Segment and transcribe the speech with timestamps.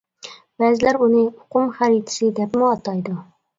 [0.63, 3.19] بەزىلەر ئۇنى «ئۇقۇم خەرىتىسى» دەپمۇ ئاتايدۇ.